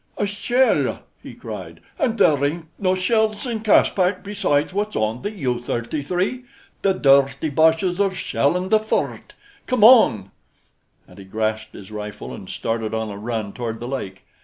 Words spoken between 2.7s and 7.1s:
no shells in Caspak besides what's on the U 33. The